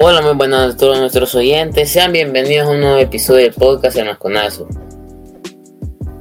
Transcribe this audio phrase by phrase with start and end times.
[0.00, 1.90] Hola, muy buenas a todos nuestros oyentes.
[1.90, 4.68] Sean bienvenidos a un nuevo episodio del podcast El Masconazo.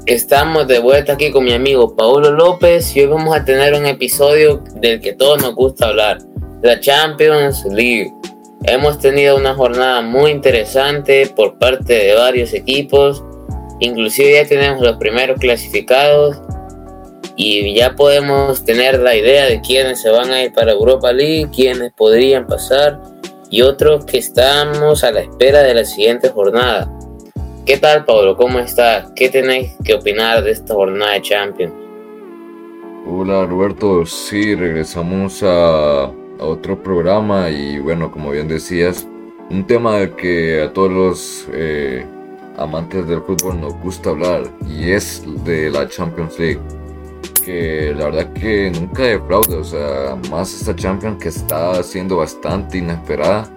[0.07, 3.85] Estamos de vuelta aquí con mi amigo Paulo López y hoy vamos a tener un
[3.85, 6.17] episodio del que todos nos gusta hablar,
[6.63, 8.11] la Champions League.
[8.63, 13.23] Hemos tenido una jornada muy interesante por parte de varios equipos,
[13.79, 16.41] inclusive ya tenemos los primeros clasificados
[17.35, 21.51] y ya podemos tener la idea de quiénes se van a ir para Europa League,
[21.55, 22.99] quiénes podrían pasar
[23.49, 26.91] y otros que estamos a la espera de la siguiente jornada.
[27.65, 28.35] ¿Qué tal, Pablo?
[28.37, 29.11] ¿Cómo estás?
[29.15, 31.73] ¿Qué tenéis que opinar de esta jornada de Champions?
[33.09, 34.05] Hola, Roberto.
[34.05, 39.07] Sí, regresamos a, otro programa y bueno, como bien decías,
[39.49, 42.05] un tema que a todos los eh,
[42.57, 46.59] amantes del fútbol nos gusta hablar y es de la Champions League
[47.43, 52.79] que la verdad que nunca defrauda, o sea, más esta Champions que está siendo bastante
[52.79, 53.49] inesperada,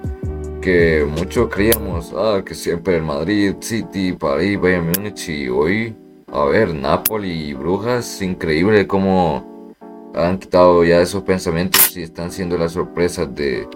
[0.61, 5.97] que mucho creíamos, ah, que siempre el Madrid, City, París, Bayern Múnich y hoy,
[6.33, 9.75] a ver, Napoli y Brujas, increíble cómo
[10.15, 13.67] han quitado ya esos pensamientos y están siendo las sorpresas de,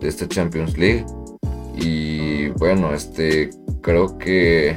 [0.00, 1.04] de esta Champions League.
[1.76, 4.76] Y bueno, este creo que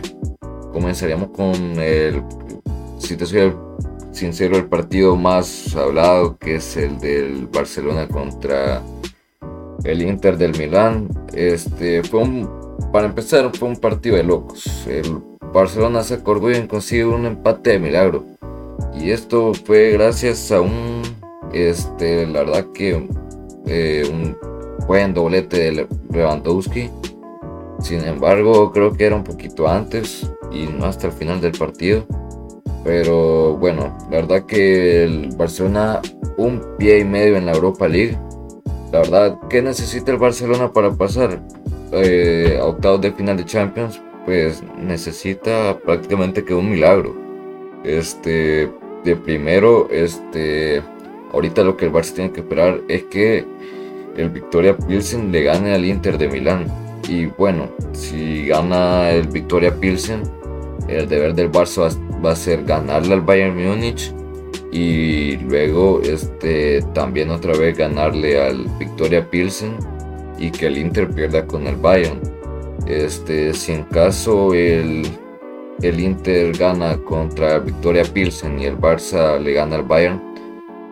[0.73, 2.22] comenzaríamos con el,
[2.98, 3.53] si te soy el
[4.17, 8.81] sincero, el partido más hablado, que es el del Barcelona contra
[9.83, 11.07] el Inter del Milán.
[11.33, 12.49] Este fue un,
[12.91, 14.85] para empezar, fue un partido de locos.
[14.88, 15.21] El
[15.53, 18.25] Barcelona se acordó y consiguió un empate de milagro.
[18.99, 21.03] Y esto fue gracias a un,
[21.53, 23.07] este, la verdad que
[23.67, 24.35] eh, un
[24.88, 26.89] buen doblete de Lewandowski.
[27.79, 32.05] Sin embargo, creo que era un poquito antes y no hasta el final del partido.
[32.83, 36.01] Pero bueno, la verdad que el Barcelona
[36.38, 38.18] un pie y medio en la Europa League.
[38.91, 41.41] La verdad, ¿qué necesita el Barcelona para pasar
[41.91, 44.01] eh, a octavos de final de Champions?
[44.25, 47.16] Pues necesita prácticamente que un milagro.
[47.84, 48.69] Este,
[49.03, 50.81] de primero, este,
[51.34, 53.46] ahorita lo que el Barça tiene que esperar es que
[54.16, 56.66] el Victoria Pilsen le gane al Inter de Milán.
[57.07, 60.24] Y bueno, si gana el Victoria Pilsen,
[60.88, 61.90] el deber del Barça
[62.23, 64.13] va, a ser ganarle al Bayern Múnich
[64.72, 69.75] y luego este, también otra vez ganarle al Victoria Pilsen
[70.38, 72.19] y que el Inter pierda con el Bayern.
[72.85, 75.03] Este, si en caso el,
[75.81, 80.22] el Inter gana contra Victoria Pilsen y el Barça le gana al Bayern,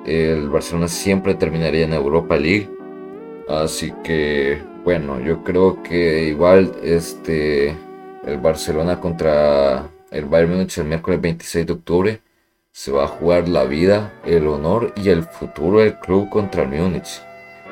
[0.06, 2.70] el Barcelona siempre terminaría en Europa League.
[3.48, 7.76] Así que bueno, yo creo que igual este
[8.24, 12.22] el Barcelona contra el Bayern Múnich el miércoles 26 de octubre.
[12.72, 16.70] Se va a jugar la vida, el honor y el futuro del club contra el
[16.70, 17.22] Múnich.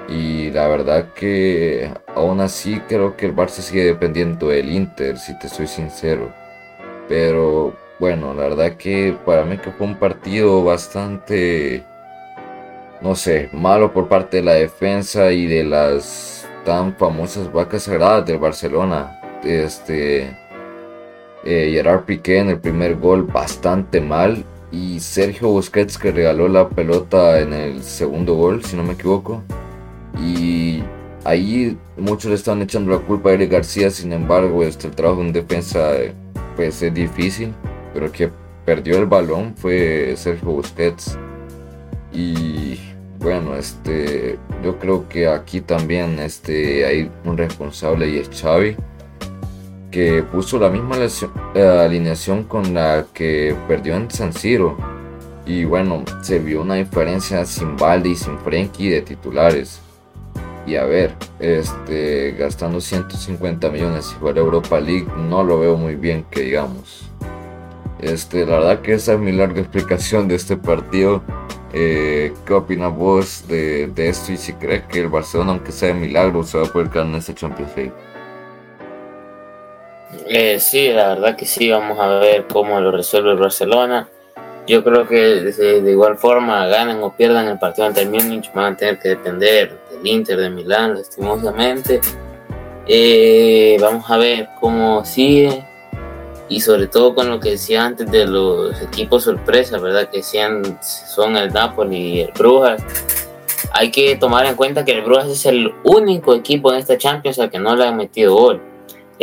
[0.09, 5.37] Y la verdad que aún así creo que el Barça sigue dependiendo del Inter, si
[5.39, 6.33] te soy sincero.
[7.07, 11.83] Pero bueno, la verdad que para mí que fue un partido bastante,
[13.01, 18.25] no sé, malo por parte de la defensa y de las tan famosas vacas sagradas
[18.25, 19.19] del Barcelona.
[19.43, 20.42] Este,
[21.45, 24.43] eh, Gerard Piqué en el primer gol bastante mal.
[24.71, 29.43] Y Sergio Busquets que regaló la pelota en el segundo gol, si no me equivoco.
[30.19, 30.81] Y
[31.23, 35.21] ahí muchos le están echando la culpa a Eric García, sin embargo, este, el trabajo
[35.21, 35.91] en defensa
[36.55, 37.53] pues es difícil.
[37.93, 38.31] Pero que
[38.65, 41.17] perdió el balón fue Sergio Busquets.
[42.11, 42.79] Y
[43.19, 48.75] bueno, este, yo creo que aquí también este, hay un responsable y es Xavi
[49.93, 50.97] que puso la misma
[51.53, 54.75] eh, alineación con la que perdió en San Siro.
[55.45, 59.79] Y bueno, se vio una diferencia sin Baldi y sin Frenkie de titulares.
[60.65, 65.93] Y a ver, este, gastando 150 millones y jugar Europa League, no lo veo muy
[65.93, 67.03] bien que digamos.
[67.99, 71.21] Este, la verdad que esa es mi larga explicación de este partido.
[71.71, 74.31] Eh, ¿Qué opinas vos de, de, esto?
[74.31, 77.13] Y si crees que el Barcelona, aunque sea de milagro, se va a poder ganar
[77.13, 77.93] en este Champions League.
[80.27, 84.07] Eh, sí, la verdad que sí, vamos a ver cómo lo resuelve el Barcelona.
[84.65, 88.73] Yo creo que de, igual forma, ganen o pierdan el partido ante el Múnich, van
[88.73, 91.99] a tener que depender del Inter de Milán, lastimosamente.
[92.87, 95.65] Eh, vamos a ver cómo sigue
[96.49, 100.09] y sobre todo con lo que decía antes de los equipos sorpresa, ¿verdad?
[100.09, 102.81] Que sean, son el Napoli y el Brujas.
[103.73, 107.39] Hay que tomar en cuenta que el Brujas es el único equipo en esta Champions
[107.39, 108.72] al que no le han metido gol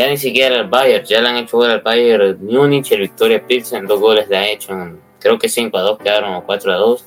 [0.00, 3.47] ya ni siquiera el Bayern, ya le han hecho gol al Bayern Múnich, el Victoria
[3.47, 4.73] Pilsen, dos goles le han hecho,
[5.19, 7.05] creo que 5 a 2 quedaron o 4 a 2.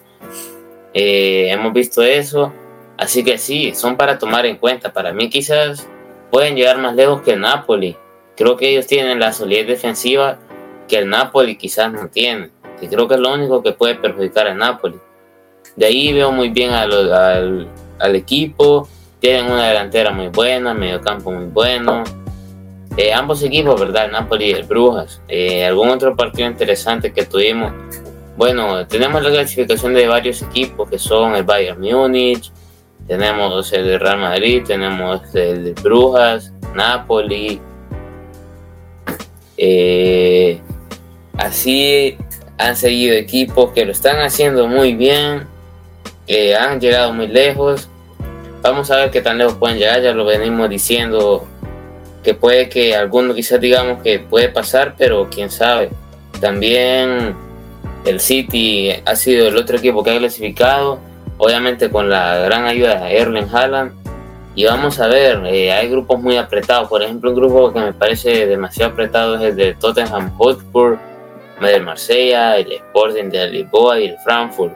[0.94, 2.54] Eh, hemos visto eso,
[2.96, 4.94] así que sí, son para tomar en cuenta.
[4.94, 5.88] Para mí quizás
[6.30, 7.98] pueden llegar más lejos que el Napoli.
[8.38, 10.38] Creo que ellos tienen la solidez defensiva
[10.88, 12.52] que el Napoli quizás no tiene.
[12.80, 15.00] Y creo que es lo único que puede perjudicar al Napoli.
[15.76, 17.68] De ahí veo muy bien al,
[17.98, 18.88] al, equipo.
[19.20, 22.04] Tienen una delantera muy buena, medio campo muy bueno.
[22.96, 24.12] Eh, ambos equipos, ¿verdad?
[24.12, 25.20] Napoli y el Brujas.
[25.28, 27.74] Eh, ¿Algún otro partido interesante que tuvimos?
[28.38, 32.52] Bueno, tenemos la clasificación de varios equipos que son el Bayern Múnich,
[33.08, 37.60] tenemos el Real Madrid, tenemos el Brujas, Napoli.
[39.58, 40.60] Eh,
[41.38, 42.18] así
[42.58, 45.48] han seguido equipos que lo están haciendo muy bien,
[46.28, 47.90] eh, han llegado muy lejos.
[48.62, 51.48] Vamos a ver qué tan lejos pueden llegar, ya lo venimos diciendo
[52.24, 55.90] que puede que algunos quizás digamos que puede pasar, pero quién sabe.
[56.40, 57.36] También
[58.06, 61.00] el City ha sido el otro equipo que ha clasificado,
[61.38, 63.94] obviamente con la gran ayuda de Erling Haaland.
[64.56, 66.88] Y vamos a ver, eh, hay grupos muy apretados.
[66.88, 71.00] Por ejemplo, un grupo que me parece demasiado apretado es el de Tottenham Hotspur,
[71.62, 74.74] el Marsella, el Sporting de Lisboa y el Frankfurt.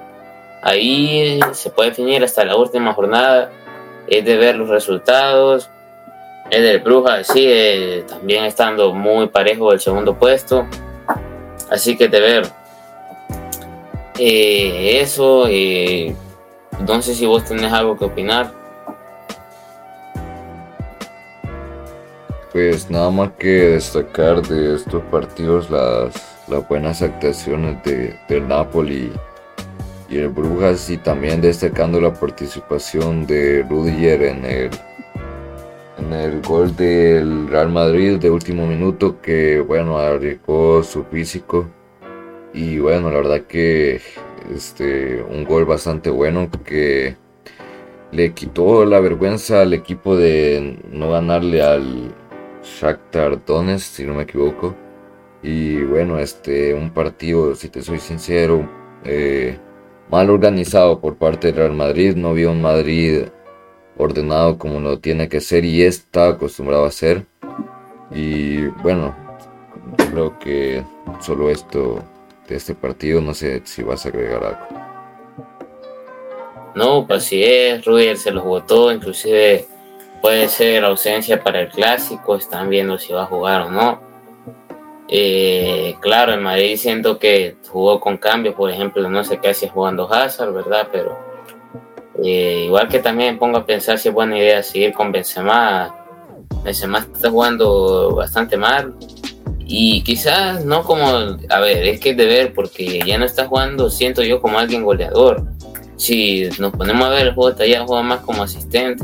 [0.62, 3.52] Ahí se puede definir hasta la última jornada,
[4.08, 5.70] es de ver los resultados.
[6.50, 10.66] El del Brujas sigue también estando muy parejo el segundo puesto.
[11.70, 12.48] Así que de ver
[14.18, 16.16] eh, eso, eh,
[16.88, 18.52] no si vos tenés algo que opinar.
[22.52, 26.16] Pues nada más que destacar de estos partidos las,
[26.48, 29.12] las buenas actuaciones de, del Napoli
[30.10, 34.70] y el Brujas y también destacando la participación de Rudiger en el,
[36.07, 41.68] en el gol del Real Madrid de último minuto que bueno arriesgó su físico
[42.54, 44.01] y bueno, la verdad que
[44.54, 47.15] este, un gol bastante bueno que
[48.12, 52.15] le quitó la vergüenza al equipo de no ganarle al
[52.63, 54.75] Shakhtar Donetsk, si no me equivoco.
[55.44, 58.68] Y bueno, este, un partido, si te soy sincero,
[59.03, 59.57] eh,
[60.10, 62.15] mal organizado por parte del Real Madrid.
[62.15, 63.25] No vio un Madrid
[63.98, 67.26] ordenado como lo tiene que ser y está acostumbrado a ser.
[68.12, 69.16] Y bueno,
[70.12, 70.84] creo que
[71.20, 72.04] solo esto
[72.48, 73.22] de este partido.
[73.22, 74.88] No sé si vas a agregar algo.
[76.76, 79.66] No, pues si es, Rudiger se los votó, inclusive
[80.22, 84.00] puede ser ausencia para el clásico, están viendo si va a jugar o no.
[85.10, 89.72] Eh, claro, en Madrid siento que jugó con cambios, por ejemplo, no sé qué hacía
[89.72, 90.90] jugando Hazard, ¿verdad?
[90.92, 91.18] Pero
[92.24, 95.96] eh, igual que también pongo a pensar si es buena idea seguir con Benzema.
[96.64, 98.94] Benzema está jugando bastante mal,
[99.69, 101.08] y quizás no como,
[101.50, 104.58] a ver, es que es de ver, porque ya no está jugando, siento yo, como
[104.58, 105.44] alguien goleador.
[105.98, 109.04] Si nos ponemos a ver el juego, ya juega más como asistente.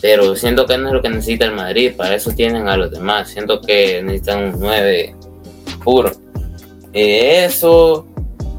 [0.00, 2.92] Pero siento que no es lo que necesita el Madrid, para eso tienen a los
[2.92, 3.30] demás.
[3.30, 5.16] Siento que necesitan un 9
[5.82, 6.12] puro.
[6.92, 8.06] Eh, eso,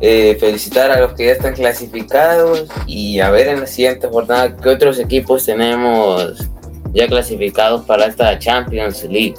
[0.02, 4.56] eh, felicitar a los que ya están clasificados y a ver en la siguiente jornada
[4.58, 6.50] qué otros equipos tenemos
[6.94, 9.36] ya clasificados para esta Champions League.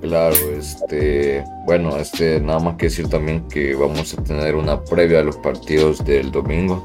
[0.00, 5.20] Claro, este, bueno, este, nada más que decir también que vamos a tener una previa
[5.20, 6.82] a los partidos del domingo.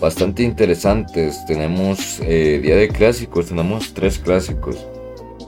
[0.00, 1.44] Bastante interesantes.
[1.46, 4.76] Tenemos eh, día de clásicos, tenemos tres clásicos.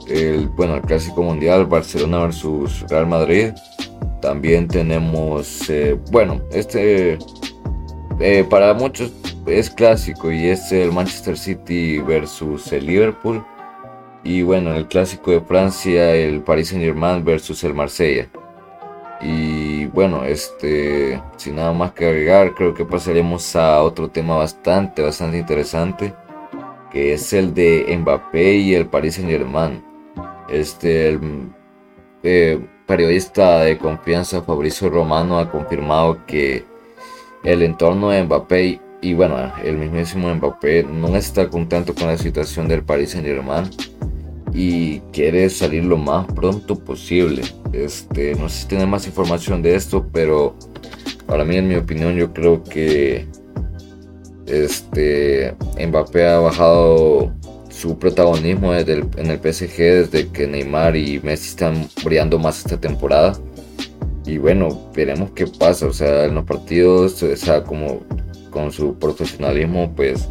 [0.09, 3.51] El, bueno, el clásico mundial, Barcelona versus Real Madrid.
[4.25, 7.19] También tenemos, eh, bueno, este
[8.19, 9.13] eh, para muchos
[9.45, 13.45] es clásico y es el Manchester City versus el Liverpool.
[14.23, 18.27] Y bueno, en el clásico de Francia, el Paris Saint Germain versus el Marsella.
[19.21, 25.03] Y bueno, este, sin nada más que agregar, creo que pasaremos a otro tema bastante,
[25.03, 26.15] bastante interesante,
[26.91, 29.83] que es el de Mbappé y el Paris Saint Germain.
[30.49, 31.19] Este, el
[32.23, 36.63] eh, periodista de confianza Fabrizio Romano ha confirmado que
[37.43, 42.67] el entorno de Mbappé y bueno, el mismísimo Mbappé no está contento con la situación
[42.67, 43.69] del Paris Saint Germain
[44.53, 47.43] y quiere salir lo más pronto posible.
[47.73, 50.55] Este, no sé si tiene más información de esto, pero
[51.27, 53.27] para mí, en mi opinión, yo creo que
[54.45, 57.33] este Mbappé ha bajado
[57.75, 63.33] su protagonismo en el PSG desde que Neymar y Messi están brillando más esta temporada.
[64.25, 65.87] Y bueno, veremos qué pasa.
[65.87, 68.01] O sea, en los partidos, o sea, como
[68.49, 70.29] con su profesionalismo, pues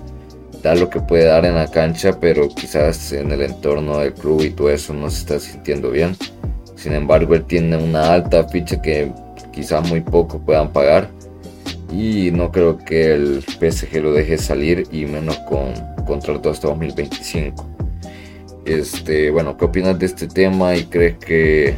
[0.62, 4.40] da lo que puede dar en la cancha, pero quizás en el entorno del club
[4.42, 6.16] y todo eso no se está sintiendo bien.
[6.76, 9.12] Sin embargo, él tiene una alta ficha que
[9.52, 11.10] quizás muy poco puedan pagar
[11.94, 15.72] y no creo que el PSG lo deje salir y menos con
[16.04, 17.64] contrato hasta 2025.
[18.64, 21.76] Este, bueno, ¿qué opinas de este tema y crees que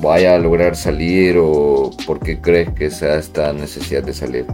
[0.00, 4.46] vaya a lograr salir o por qué crees que sea esta necesidad de salir?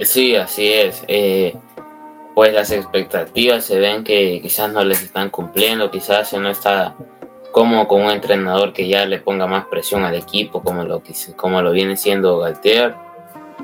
[0.00, 1.02] Sí, así es.
[1.08, 1.54] Eh,
[2.34, 6.96] pues las expectativas se ven que quizás no les están cumpliendo, quizás no está
[7.54, 11.00] como con un entrenador que ya le ponga más presión al equipo, como lo,
[11.36, 12.96] como lo viene siendo Galtier.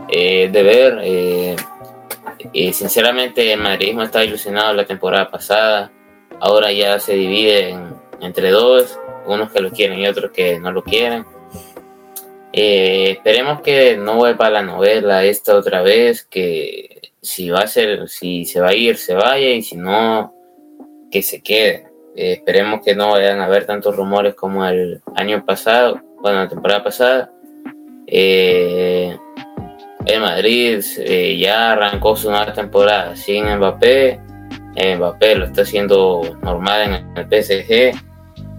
[0.09, 1.57] Eh, de ver, eh,
[2.55, 5.91] eh, sinceramente el madridismo está ilusionado la temporada pasada,
[6.39, 7.77] ahora ya se divide
[8.21, 11.27] entre dos, unos que lo quieren y otros que no lo quieren.
[12.53, 18.09] Eh, esperemos que no vuelva la novela esta otra vez, que si va a ser,
[18.09, 20.33] si se va a ir, se vaya y si no,
[21.11, 21.90] que se quede.
[22.17, 26.49] Eh, esperemos que no vayan a haber tantos rumores como el año pasado, bueno, la
[26.49, 27.33] temporada pasada.
[28.07, 29.17] Eh,
[30.07, 30.83] el Madrid
[31.39, 34.21] ya arrancó su nueva temporada sin Mbappé.
[34.97, 37.93] Mbappé lo está haciendo normal en el PSG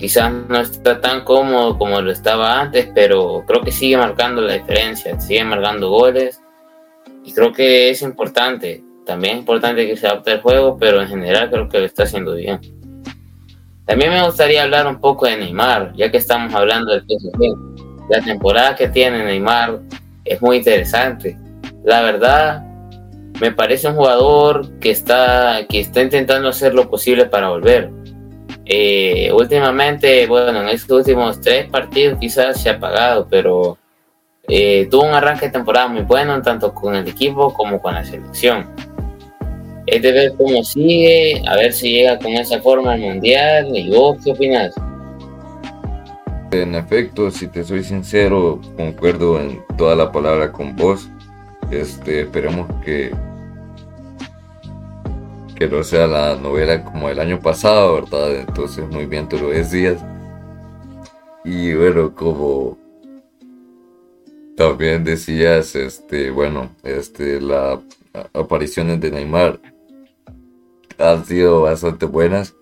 [0.01, 4.53] quizás no está tan cómodo como lo estaba antes, pero creo que sigue marcando la
[4.53, 6.41] diferencia, sigue marcando goles
[7.24, 8.84] y creo que es importante.
[9.05, 12.03] También es importante que se adapte el juego, pero en general creo que lo está
[12.03, 12.60] haciendo bien.
[13.86, 18.10] También me gustaría hablar un poco de Neymar, ya que estamos hablando del PSG.
[18.10, 19.80] La temporada que tiene Neymar
[20.26, 21.38] es muy interesante.
[21.84, 22.64] La verdad,
[23.40, 27.92] me parece un jugador que está, que está intentando hacer lo posible para volver
[28.66, 33.78] eh, últimamente, bueno, en estos últimos tres partidos quizás se ha apagado, pero
[34.48, 38.06] eh, tuvo un arranque de temporada muy bueno, tanto con el equipo como con la
[38.06, 38.70] selección.
[39.92, 43.76] Es de ver cómo sigue, a ver si llega con esa forma al mundial.
[43.76, 44.74] ¿Y vos qué opinas?
[46.50, 51.10] En efecto, si te soy sincero, concuerdo en toda la palabra con vos.
[51.72, 53.12] Este, esperemos que
[55.58, 58.34] que no sea la novela como el año pasado, ¿verdad?
[58.38, 60.02] Entonces muy bien tú lo decías.
[61.44, 62.78] Y bueno, como
[64.56, 67.80] también decías, este, bueno, este, las
[68.34, 69.60] apariciones de Neymar
[71.01, 72.55] han sido bastante buenas.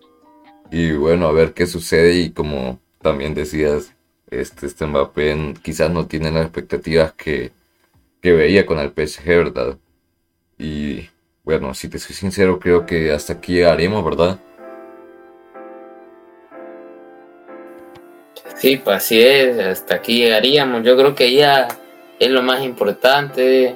[0.72, 2.15] Y bueno, a ver qué sucede.
[2.15, 3.93] Y como también decías,
[4.29, 7.51] este, este Mbappé quizás no tiene las expectativas que,
[8.22, 9.77] que veía con el PSG, ¿verdad?
[10.58, 11.10] Y
[11.43, 14.39] bueno, si te soy sincero, creo que hasta aquí haremos, ¿verdad?
[18.55, 20.84] Sí, pues así es, hasta aquí llegaríamos.
[20.84, 21.69] Yo creo que ya
[22.19, 23.75] es lo más importante.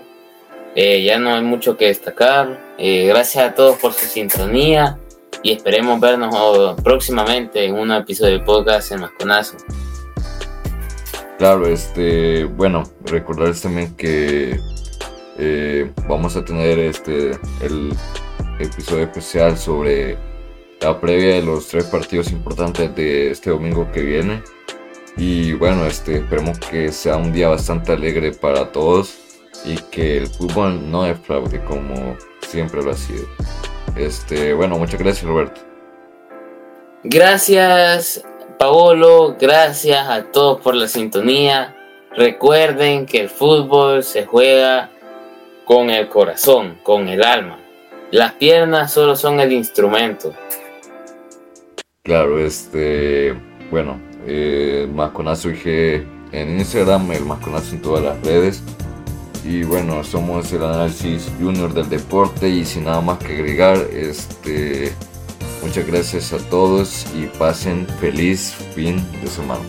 [0.75, 2.60] Eh, ya no hay mucho que destacar.
[2.77, 4.98] Eh, gracias a todos por su sintonía
[5.44, 9.58] y esperemos vernos próximamente en un episodio de podcast en Masconazo.
[11.38, 14.58] Claro, este, bueno, recordarles también que
[15.38, 17.92] eh, vamos a tener este el
[18.60, 20.18] episodio especial sobre
[20.80, 24.44] la previa de los tres partidos importantes de este domingo que viene.
[25.18, 29.23] Y bueno, este, esperemos que sea un día bastante alegre para todos
[29.65, 33.25] y que el fútbol no defraude como siempre lo ha sido.
[33.96, 35.62] Este, bueno, muchas gracias Roberto.
[37.03, 38.24] Gracias
[38.58, 41.75] Paolo, gracias a todos por la sintonía.
[42.15, 44.89] Recuerden que el fútbol se juega
[45.65, 47.60] con el corazón, con el alma.
[48.12, 50.34] Las piernas solo son el instrumento.
[52.03, 53.34] Claro, este,
[53.72, 58.62] bueno, eh, Masconazo IG en Instagram, el Masconazo en todas las redes.
[59.44, 64.94] Y bueno, somos el análisis junior del deporte y sin nada más que agregar, este,
[65.62, 69.62] muchas gracias a todos y pasen feliz fin de semana.